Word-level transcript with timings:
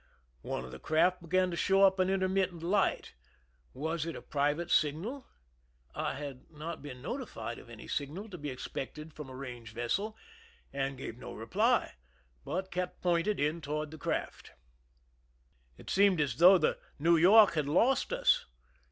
One 0.41 0.65
of 0.65 0.71
the 0.71 0.79
craft 0.79 1.21
began 1.21 1.51
to 1.51 1.55
show 1.55 1.83
up 1.83 1.99
an 1.99 2.09
intermittent 2.09 2.63
light; 2.63 3.13
was 3.71 4.03
it 4.03 4.15
a 4.15 4.21
private 4.23 4.71
signal? 4.71 5.27
I 5.93 6.15
had 6.15 6.49
not 6.49 6.81
been 6.81 7.03
notified 7.03 7.59
of 7.59 7.69
any 7.69 7.87
signal 7.87 8.27
to 8.31 8.37
be 8.39 8.49
(ixpected 8.49 9.13
from 9.13 9.29
a 9.29 9.35
range 9.35 9.73
vessel, 9.73 10.17
and 10.73 10.97
gave 10.97 11.19
no 11.19 11.33
reply, 11.35 11.93
bui: 12.43 12.63
kept 12.71 13.03
pointed 13.03 13.39
in 13.39 13.61
toward 13.61 13.91
the 13.91 13.99
craft. 13.99 14.53
It 15.77 15.87
seemed 15.91 16.19
as 16.19 16.37
though 16.37 16.57
the 16.57 16.79
New 16.97 17.15
York 17.15 17.53
had 17.53 17.69
lost 17.69 18.11
us. 18.11 18.47